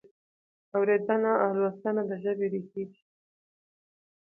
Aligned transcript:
اورېدنه 0.77 1.31
او 1.43 1.49
لوستنه 1.59 2.01
د 2.09 2.11
ژبې 2.23 2.47
ریښې 2.53 2.83
دي. 2.89 2.99